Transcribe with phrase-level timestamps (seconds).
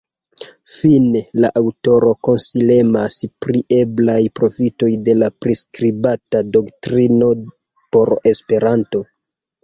[0.75, 7.29] Fine, la aŭtoro konsilemas pri eblaj profitoj de la priskribita doktrino
[7.97, 9.03] por Esperanto.